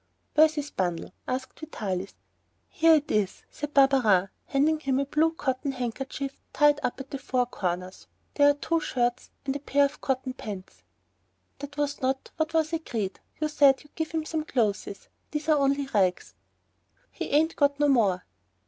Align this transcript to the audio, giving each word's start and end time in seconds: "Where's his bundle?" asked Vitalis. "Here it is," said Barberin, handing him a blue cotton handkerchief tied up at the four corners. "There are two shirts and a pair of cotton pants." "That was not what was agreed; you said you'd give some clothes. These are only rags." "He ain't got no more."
"Where's 0.33 0.55
his 0.55 0.71
bundle?" 0.71 1.13
asked 1.27 1.59
Vitalis. 1.59 2.15
"Here 2.69 2.95
it 2.95 3.11
is," 3.11 3.43
said 3.51 3.75
Barberin, 3.75 4.29
handing 4.47 4.79
him 4.79 4.99
a 4.99 5.05
blue 5.05 5.31
cotton 5.31 5.73
handkerchief 5.73 6.35
tied 6.53 6.79
up 6.81 6.99
at 6.99 7.11
the 7.11 7.19
four 7.19 7.45
corners. 7.45 8.07
"There 8.33 8.49
are 8.49 8.55
two 8.55 8.79
shirts 8.79 9.29
and 9.45 9.55
a 9.55 9.59
pair 9.59 9.85
of 9.85 10.01
cotton 10.01 10.33
pants." 10.33 10.81
"That 11.59 11.77
was 11.77 12.01
not 12.01 12.31
what 12.37 12.55
was 12.55 12.73
agreed; 12.73 13.19
you 13.39 13.47
said 13.47 13.83
you'd 13.83 13.93
give 13.93 14.11
some 14.27 14.43
clothes. 14.43 15.07
These 15.29 15.47
are 15.49 15.59
only 15.59 15.85
rags." 15.93 16.33
"He 17.11 17.25
ain't 17.29 17.55
got 17.55 17.79
no 17.79 17.87
more." 17.87 18.23